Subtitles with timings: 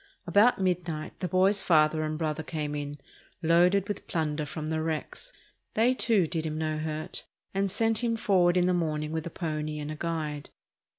[0.25, 2.97] About midnight the boy's father and brother came in,
[3.43, 5.31] loaded with plunder from the wrecks.
[5.75, 9.29] They, too, did him no hurt and sent him forward in the morning with a
[9.29, 10.49] pony and a guide.